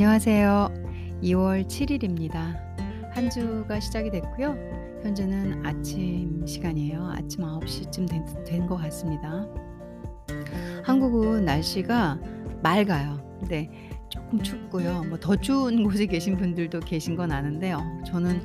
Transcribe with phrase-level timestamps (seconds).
[0.00, 0.68] 안녕하세요.
[1.22, 2.54] 2월 7일입니다.
[3.14, 4.54] 한 주가 시작이 됐고요.
[5.02, 7.12] 현재는 아침 시간이에요.
[7.16, 8.06] 아침 9시쯤
[8.44, 9.46] 된 것 같습니다.
[10.84, 12.20] 한국은 날씨가
[12.62, 13.18] 맑아요.
[13.40, 13.70] 근데
[14.10, 15.04] 조금 춥고요.
[15.04, 17.80] 뭐 더 추운 곳에 계신 분들도 계신 건 아는데요.
[18.04, 18.42] 저는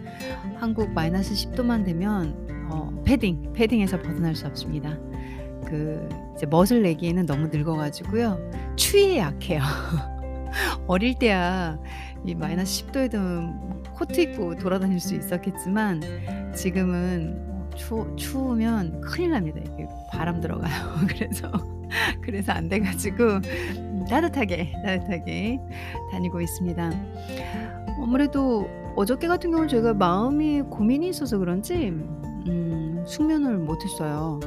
[0.56, 4.98] 한국 마이너스 10도만 되면 어, 패딩, 패딩에서 벗어날 수 없습니다.
[5.68, 8.40] 그 이제 멋을 내기에는 너무 늙어가지고요.
[8.78, 9.62] 추위에 약해요.
[10.88, 11.78] 어릴 때야
[12.26, 16.02] 이 마이너스 10도에도 코트 입고 돌아다닐 수 있었겠지만
[16.56, 19.60] 지금은 추, 추우면 큰일 납니다.
[19.62, 20.72] 이게 바람 들어가요.
[21.08, 21.52] 그래서
[22.22, 25.60] 그래서 안 돼가지고 음, 따뜻하게 따뜻하게
[26.12, 26.92] 다니고 있습니다.
[28.02, 31.90] 아무래도 어저께 같은 경우는 제가 마음이 고민이 있어서 그런지
[32.48, 34.40] 음, 숙면을 못했어요.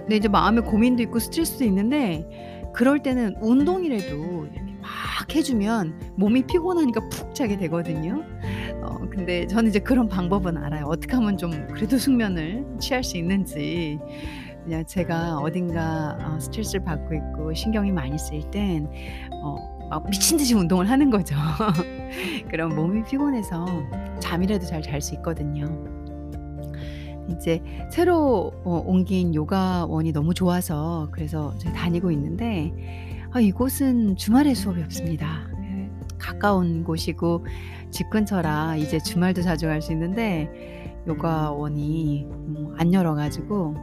[0.00, 4.46] 근데 이제 마음에 고민도 있고 스트레스도 있는데 그럴 때는 운동이라도
[5.18, 8.22] 막 해주면 몸이 피곤하니까 푹 자게 되거든요.
[8.82, 10.86] 어, 근데 저는 이제 그런 방법은 알아요.
[10.86, 13.98] 어떻게 하면 좀 그래도 숙면을 취할 수 있는지.
[14.64, 18.88] 그냥 제가 어딘가 어, 스트레스를 받고 있고 신경이 많이 쓰일 땐
[19.42, 21.34] 어, 막 미친 듯이 운동을 하는 거죠.
[22.50, 23.66] 그럼 몸이 피곤해서
[24.20, 25.66] 잠이라도 잘 잘 수 있거든요.
[27.30, 33.07] 이제 새로 어, 옮긴 요가원이 너무 좋아서 그래서 제가 다니고 있는데 아,
[33.40, 35.48] 이곳은 주말에 수업이 없습니다.
[35.62, 37.46] 예, 가까운 곳이고
[37.90, 43.76] 집 근처라 이제 주말도 자주 갈 수 있는데 요가원이 음, 안 열어가지고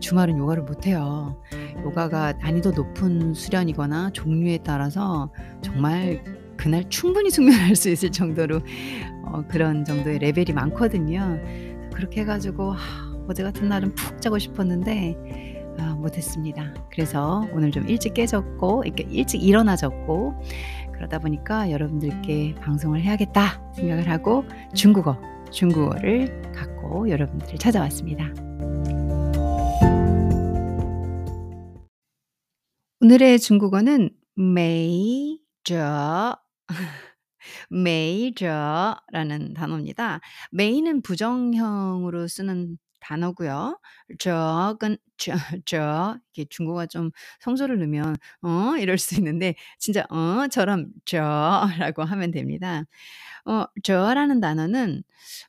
[0.00, 1.40] 주말은 요가를 못해요.
[1.84, 5.30] 요가가 난이도 높은 수련이거나 종류에 따라서
[5.62, 6.22] 정말
[6.56, 8.60] 그날 충분히 숙면할 수 있을 정도로
[9.26, 11.38] 어, 그런 정도의 레벨이 많거든요.
[11.94, 12.78] 그렇게 해가지고 하,
[13.28, 16.72] 어제 같은 날은 푹 자고 싶었는데 아, 못했습니다.
[16.90, 20.42] 그래서 오늘 좀 일찍 깨졌고 일찍 일어나졌고
[20.94, 28.32] 그러다 보니까 여러분들께 방송을 해야겠다 생각을 하고 중국어 중국어를 갖고 여러분들을 찾아왔습니다.
[33.00, 36.36] 오늘의 중국어는 메이저
[37.70, 40.20] 메이저라는 단어입니다.
[40.50, 43.78] 메이는 부정형으로 쓰는 단어고요.
[44.18, 45.32] 저건 저,
[45.64, 52.84] 저 이게 중국어 좀 성조를 넣으면 어 이럴 수 있는데 진짜 어처럼 저라고 하면 됩니다.
[53.46, 55.02] 어 저라는 단어는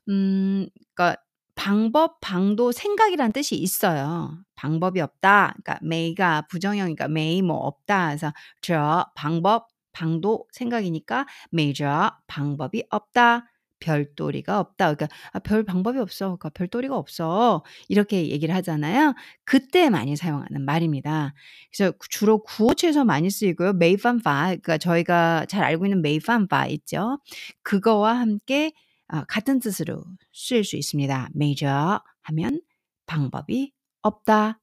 [0.08, 1.22] 음 그러니까
[1.54, 4.38] 방법, 방도, 생각이란 뜻이 있어요.
[4.54, 5.54] 방법이 없다.
[5.62, 8.08] 그러니까 메이가 부정형이니까 메이 뭐 없다.
[8.08, 8.32] 그래서
[8.62, 13.46] 저 방법, 방도, 생각이니까 메이저 방법이 없다.
[13.80, 14.94] 별도리가 없다.
[14.94, 16.26] 그러니까 아, 별 방법이 없어.
[16.26, 17.62] 그러니까 별도리가 없어.
[17.88, 19.14] 이렇게 얘기를 하잖아요.
[19.44, 21.34] 그때 많이 사용하는 말입니다.
[21.72, 23.74] 그래서 주로 구어체에서 많이 쓰이고요.
[23.74, 27.18] 메이판파, 그러니까 저희가 잘 알고 있는 메이판파 있죠.
[27.62, 28.72] 그거와 함께
[29.12, 31.30] 어, 같은 뜻으로 쓰일 수 있습니다.
[31.34, 32.60] major 하면
[33.06, 33.72] 방법이
[34.02, 34.60] 없다.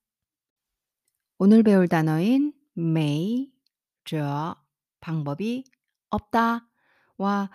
[1.38, 4.56] 오늘 배울 단어인 major
[5.02, 5.64] 방법이
[6.10, 6.68] 없다.
[7.18, 7.50] 와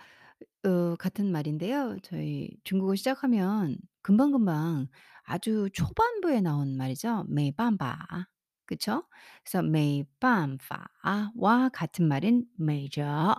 [0.64, 1.96] 어, 같은 말인데요.
[2.02, 4.88] 저희 중국어 시작하면 금방금방
[5.24, 7.24] 아주 초반부에 나온 말이죠.
[7.28, 8.26] 没办法.
[8.66, 9.04] 그쵸?
[9.44, 10.90] 그래서 没办法
[11.36, 13.38] 와 같은 말인 major를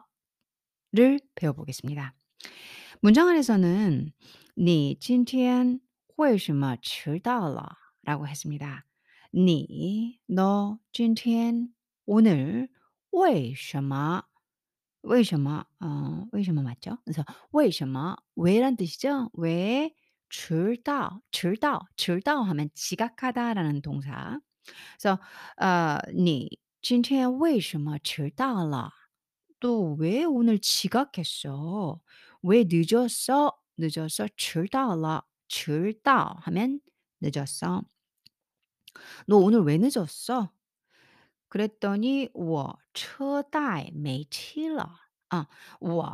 [1.35, 2.13] 배워보겠습니다.
[3.01, 4.13] 문장 안에서는
[4.55, 5.81] 你今天
[6.15, 7.77] 为什么迟到了?
[8.03, 8.85] 라고 했습니다.
[9.31, 11.73] 你, 너今天
[12.05, 12.69] 오늘
[13.11, 14.23] 为什么
[15.01, 16.97] 为什么 어, 为什么 맞죠?
[17.05, 19.29] 그래서 为什么 왜란 뜻이죠?
[19.33, 19.93] 왜
[20.29, 24.39] 迟到迟到迟到 하면 지각하다라는 동사.
[24.99, 25.19] 그래서
[25.57, 28.91] 어, 你今天为什么迟到了?
[29.59, 32.01] 또 왜 오늘 지각했어?
[32.41, 33.51] 왜 늦었어?
[33.77, 34.27] 늦었어.
[34.37, 36.79] 迟到了.迟到 하면
[37.19, 37.83] 늦었어.
[39.27, 40.51] 너 오늘 왜 늦었어?
[41.49, 45.00] 그랬더니 我车贷没期了.
[45.31, 45.45] 아,
[45.81, 46.13] 我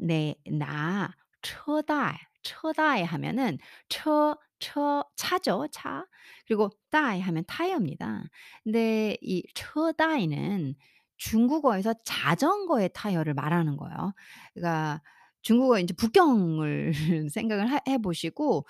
[0.00, 3.58] 내那车贷车贷 하면은
[3.88, 6.06] 车, 车, 차죠, 차.
[6.46, 8.24] 그리고 다이 하면 타이어입니다.
[8.64, 10.74] 근데 이车贷는
[11.18, 14.12] 중국어에서 자전거의 타이어를 말하는 거예요.
[14.54, 15.02] 그러니까
[15.42, 16.92] 중국어 인제 북경을
[17.30, 18.66] 생각을 하 해 보시고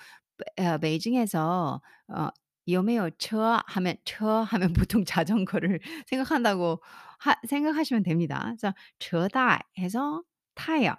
[0.55, 6.81] 베 어 베이징에서 어 " 有没有 车?" 하면 车 하면 보통 자전거를 생각한다고
[7.19, 8.43] 하 생각하시면 됩니다.
[8.57, 10.23] 그래서 车贷 해서
[10.55, 10.95] 타이어.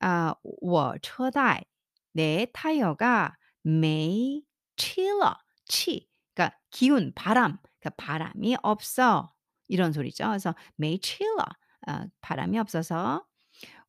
[0.00, 1.64] 아 我车贷
[2.12, 4.42] 내 타이어가 没
[4.76, 5.36] 气了.
[5.68, 7.58] 气 그러니까 기운, 바람.
[7.80, 9.32] 그러니까 바람이 없어.
[9.68, 10.26] 이런 소리죠.
[10.28, 11.44] 그래서 没气了.
[11.86, 13.26] 아 바람이 없어서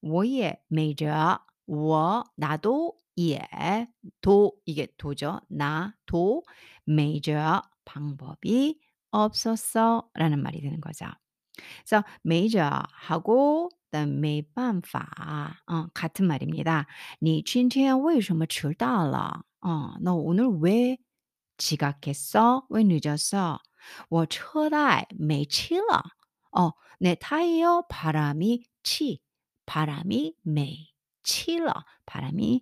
[0.02, 3.40] 我也没辙我 나도 예
[4.22, 5.40] 도 이게 도죠.
[5.50, 6.44] 나도
[6.88, 8.80] 没辙 방법이
[9.12, 11.06] 없었어라는 말이 되는 거죠.
[11.86, 15.08] 그래서 没辙하고 그다음 没办法
[15.68, 16.88] 어 같은 말입니다.
[17.22, 19.44] 你今天为什么迟到了?
[19.62, 20.98] 어 너 오늘 왜
[21.58, 22.66] 지각했어?
[22.70, 23.60] 왜 늦었어?
[24.10, 26.04] 我车贷没气了.
[26.52, 29.22] 어 내 타이어 바람이 치
[29.66, 30.90] 바람이 没
[31.24, 31.86] 气了.
[32.06, 32.62] 바람이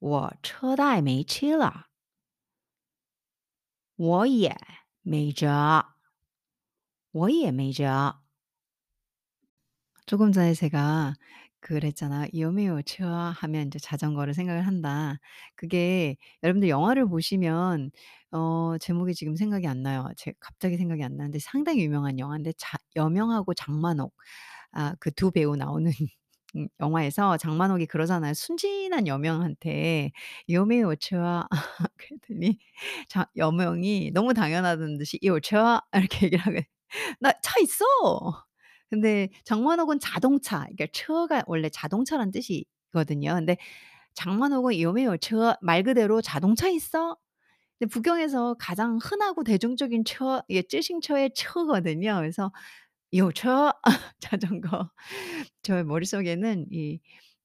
[0.00, 1.86] 我车贷没气了.
[3.96, 4.56] 我也
[5.02, 5.84] 没辙.
[10.06, 11.14] 조금 전에 제가
[11.60, 12.28] 그랬잖아요.
[12.34, 13.06] 有没有车
[13.36, 15.18] 하면 인제 자전거를 생각을 한다.
[15.56, 17.90] 그게 여러분들 영화를 보시면
[18.30, 20.08] 어 제목이 지금 생각이 안 나요.
[20.16, 24.14] 제 갑자기 생각이 안 나는데 상당히 유명한 영화인데 자 여명하고 장만옥
[24.72, 25.90] 아 그 두 배우 나오는
[26.55, 28.33] 음, 영화에서 장만옥이 그러잖아요.
[28.33, 30.11] 순진한 여명한테
[30.49, 31.47] 요미오처와
[31.97, 32.59] 그랬더니
[33.07, 36.59] 자, 여명이 너무 당연하던 듯이 이 오체와 이렇게 얘기를 하고
[37.19, 37.85] 나차 있어.
[38.89, 43.35] 근데 장만옥은 자동차, 그러니까 처가 원래 자동차란 뜻이거든요.
[43.35, 43.57] 근데
[44.15, 47.17] 장만옥은 요미오처 말 그대로 자동차 있어.
[47.79, 52.15] 근데 북경에서 가장 흔하고 대중적인 처, 예, 쯔싱처의 처거든요.
[52.17, 52.51] 그래서
[53.12, 53.72] 有车
[54.20, 54.90] 자전거.
[55.62, 57.00] 저의 머릿속에는 이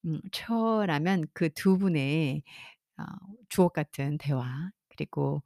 [0.06, 2.44] 음 처라면 그 두 분의
[2.98, 3.04] 어
[3.50, 5.44] 주옥 같은 대화 그리고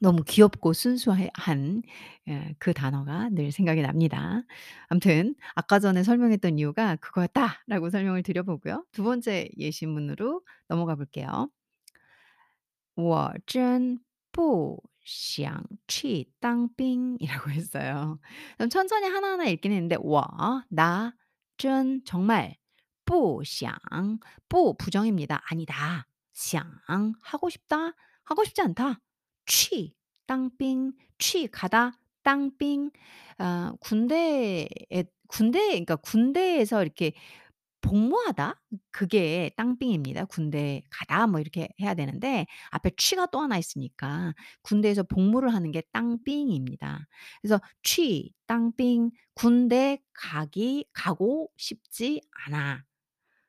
[0.00, 1.82] 너무 귀엽고 순수해 한
[2.28, 4.42] 예 그 단어가 늘 생각이 납니다.
[4.88, 8.84] 아무튼 아까 전에 설명했던 이유가 그거였다라고 설명을 드려 보고요.
[8.92, 11.48] 두 번째 예시문으로 넘어가 볼게요.
[12.96, 14.00] 我真
[14.32, 18.18] 不 想去当兵이라고 했어요.
[18.56, 20.22] 그럼 천천히 하나하나 읽긴 했는데 我
[20.68, 21.14] 나,
[21.56, 22.56] 真 정말
[23.04, 23.74] 不想
[24.48, 25.42] 不 부정입니다.
[25.46, 26.06] 아니다.
[26.32, 26.64] 想
[27.22, 27.94] 하고 싶다.
[28.24, 29.00] 하고 싶지 않다.
[29.46, 29.94] 去
[30.26, 31.92] 当兵 去 가다.
[32.22, 32.90] 当兵
[33.38, 34.68] 어 군대에
[35.26, 37.12] 군대 그러니까 군대에서 이렇게
[37.84, 38.60] 복무하다
[38.92, 40.24] 그게 当兵입니다.
[40.26, 45.82] 군대 가다 뭐 이렇게 해야 되는데 앞에 취가 또 하나 있으니까 군대에서 복무를 하는 게
[45.92, 47.06] 当兵입니다.
[47.42, 52.84] 그래서 去 当兵 군대 가기 가고 싶지 않아.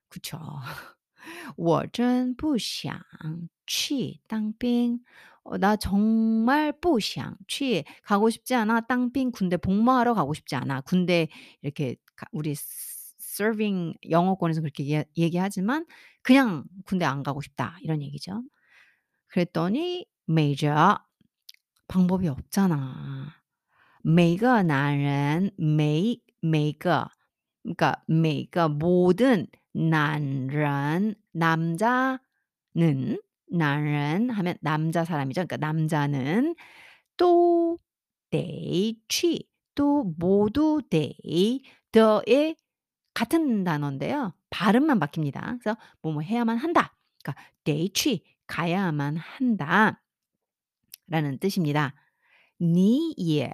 [0.09, 0.39] 그쵸.
[1.57, 2.99] 我真不想
[3.67, 4.99] 去当兵
[5.43, 8.81] 어 나 정말 不想去 가고 싶지 않아.
[8.81, 10.81] 当兵 군대 복무하러 가고 싶지 않아.
[10.81, 11.27] 군대
[11.61, 12.55] 이렇게 가 우리
[13.35, 15.85] serving 영어권에서 그렇게 얘 얘기하지만
[16.23, 18.43] 그냥 '군대 안 가고 싶다.' 이런 얘기죠.
[19.29, 20.97] 그랬더니 没辙
[21.87, 23.35] 방법이 없잖아.
[24.03, 27.09] 每个男人每每个
[27.63, 32.19] 그러니까 每个 모든 男人 남자는
[33.51, 35.45] 男人 하면 남자 사람이죠.
[35.45, 36.55] 그러니까 남자는
[37.17, 37.77] 都
[38.31, 42.55] 得去 또 모두 得 더의
[43.15, 44.33] 같은 단어인데요.
[44.49, 45.59] 발음만 바뀝니다.
[45.61, 46.95] 그래서 뭐뭐 해야만 한다.
[47.23, 50.01] 그러니까 得去 가야만 한다.
[51.07, 51.93] 라는 뜻입니다.
[52.59, 53.51] 你也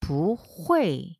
[0.00, 1.18] 不会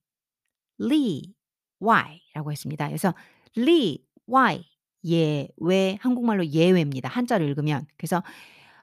[0.79, 1.35] 例
[1.81, 2.87] 外라고 했습니다.
[2.89, 3.15] 그래서
[3.57, 4.63] 例外
[5.05, 7.09] 예외 한국말로 예외입니다.
[7.09, 7.87] 한자로 읽으면.
[7.99, 8.23] 그래서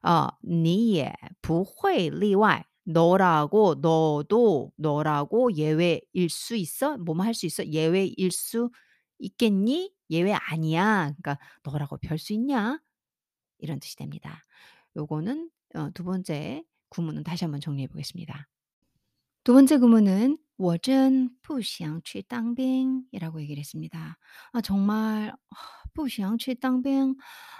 [0.03, 6.97] 어 你也不会例外 너라고 너도 너라고 예외일 수 있어?
[6.97, 7.65] 뭐뭐 할 수 있어?
[7.65, 8.69] 예외일 수
[9.19, 9.93] 있겠니?
[10.09, 11.13] 예외 아니야.
[11.21, 12.79] 그러니까 너라고 별 수 있냐?
[13.59, 14.43] 이런 뜻이 됩니다.
[14.97, 18.47] 요거는 어 두 번째 구문은 다시 한번 정리해 보겠습니다.
[19.43, 24.17] 두 번째 구문은 我真不想去当兵 이라고 얘기를 했습니다.
[24.53, 25.33] 아 정말
[25.93, 27.15] 不想去当兵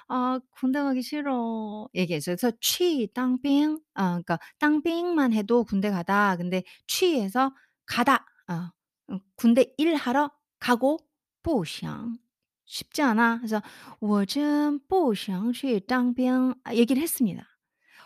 [0.07, 2.35] 아 군대 가기 싫어 얘기했어요.
[2.35, 6.37] 그래서 去当兵 아 그러니까 当兵만 해도 군대 가다.
[6.37, 7.53] 근데 去에서
[7.85, 8.25] 가다.
[8.49, 8.71] 어
[9.09, 10.99] 음 군대 일하러 가고
[11.45, 12.19] 不想
[12.65, 13.37] 쉽지 않아.
[13.37, 13.61] 그래서
[13.99, 17.45] 我真不想去当兵 아 얘기를 했습니다.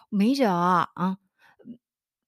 [0.09, 0.49] 没辙
[0.95, 1.17] 어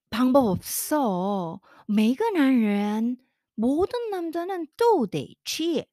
[0.10, 1.62] 방법 없어.
[1.88, 3.18] 每个男人
[3.56, 5.86] 모든 남자는 都得去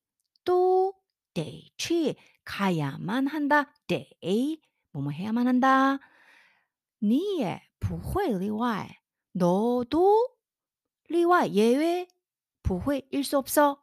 [0.45, 0.95] 또
[1.33, 3.73] 得去 가야만 한다.
[3.87, 4.09] 得
[4.93, 5.99] 뭐뭐 해야만 한다.
[6.99, 9.01] 你也不会例外.
[9.33, 10.37] 너도
[11.09, 12.09] 例外 예외
[12.63, 13.83] 不会일 수 없어.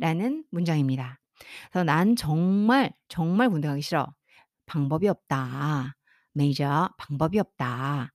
[0.00, 1.20] 라는 문장입니다.
[1.70, 4.14] 그래서 난 정말 정말 군대 가기 싫어.
[4.66, 5.94] 방법이 없다.
[6.32, 8.12] 메이저 방법이 없다.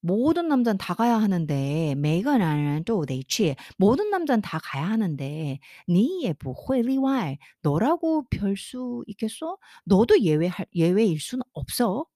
[0.00, 9.02] 모든 남자는 다 가야 하는데 每个男人都得去 모든 남자는 다 가야 하는데 你也不会例外 너라고 별 수
[9.08, 9.58] 있겠어?
[9.84, 12.06] 너도 예외할 예외일 수는 없어.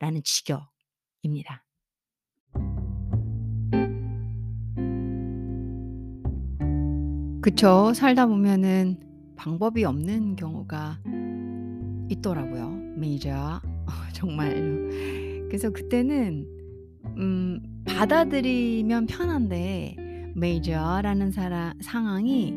[0.00, 1.64] 라는 직역입니다.
[7.47, 7.93] 그쵸.
[7.95, 8.97] 살다 보면은
[9.37, 10.99] 방법이 없는 경우가
[12.09, 12.71] 있더라고요.
[12.97, 13.61] 메이저.
[14.11, 14.89] 정말로.
[15.47, 16.45] 그래서 그때는
[17.15, 19.95] 음 받아들이면 편한데
[20.35, 22.53] 메이저라는 사라 상황이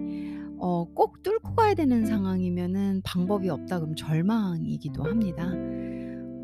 [0.58, 5.52] 어 꼭 뚫고 가야 되는 상황이면은 방법이 없다 그러면 절망이기도 합니다.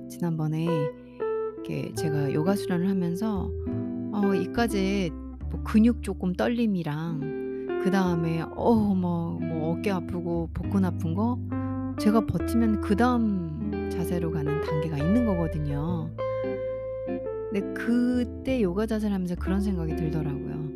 [0.09, 0.69] 지난번에
[1.55, 3.51] 이렇게 제가 요가 수련을 하면서
[4.13, 5.11] 어 이까지
[5.51, 7.46] 뭐 근육 조금 떨림이랑
[7.87, 11.39] 그 다음에 어뭐 뭐 어깨 아프고 복근 아픈 거
[12.01, 16.11] 제가 버티면 그 다음 자세로 가는 단계가 있는 거거든요.
[17.07, 20.69] 근데 그때 요가 자세를 하면서 그런 생각이 들더라고요.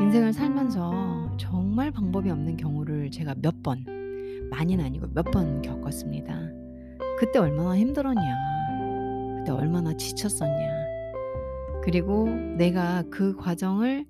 [0.00, 3.86] 인생을 살면서 정말 방법이 없는 경우를 제가 몇 번,
[4.50, 6.38] 많이는 아니고 몇 번 겪었습니다.
[7.18, 8.36] 그때 얼마나 힘들었냐.
[9.38, 10.68] 그때 얼마나 지쳤었냐.
[11.82, 14.04] 그리고 내가 그 과정을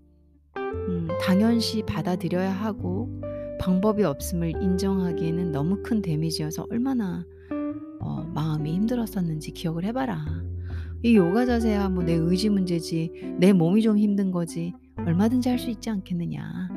[0.89, 3.09] 음, 당연시 받아들여야 하고
[3.61, 7.25] 방법이 없음을 인정하기에는 너무 큰 데미지여서 얼마나
[8.01, 10.25] 어, 마음이 힘들었었는지 기억을 해봐라.
[11.03, 15.71] 이 요가 자세야 뭐 내 의지 문제지 내 몸이 좀 힘든 거지 얼마든지 할 수
[15.71, 16.69] 있지 않겠느냐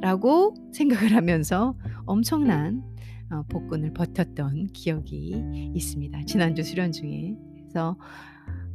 [0.00, 2.82] 라고 생각을 하면서 엄청난
[3.30, 6.24] 어, 복근을 버텼던 기억이 있습니다.
[6.26, 7.34] 지난주 수련 중에.
[7.62, 7.96] 그래서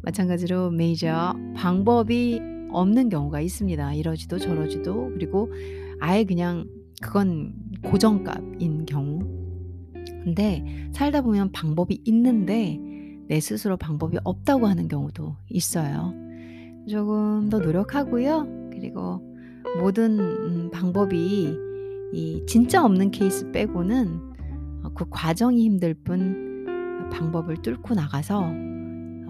[0.01, 3.93] 마찬가지로 메이저 방법이 없는 경우가 있습니다.
[3.93, 5.51] 이러지도 저러지도 그리고
[5.99, 6.67] 아예 그냥
[7.01, 9.19] 그건 고정값인 경우.
[10.23, 12.79] 근데 살다 보면 방법이 있는데
[13.27, 16.13] 내 스스로 방법이 없다고 하는 경우도 있어요.
[16.87, 18.69] 조금 더 노력하고요.
[18.71, 19.21] 그리고
[19.79, 21.55] 모든 음, 방법이
[22.13, 24.19] 이 진짜 없는 케이스 빼고는
[24.83, 28.41] 어, 그 과정이 힘들 뿐 방법을 뚫고 나가서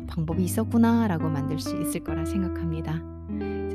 [0.07, 3.18] 방법이 있었구나라고 만들 수 있을 거라 생각합니다.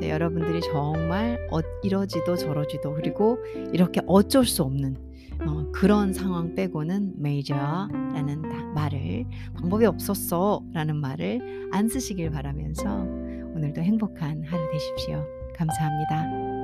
[0.01, 3.39] 여러분들이 정말 어, 이러지도 저러지도 그리고
[3.73, 4.95] 이렇게 어쩔 수 없는
[5.41, 9.25] 어, 그런 상황 빼고는 메이저라는 말을
[9.55, 12.85] 방법이 없었어라는 말을 안 쓰시길 바라면서
[13.55, 15.23] 오늘도 행복한 하루 되십시오.
[15.55, 16.54] 감사합니다.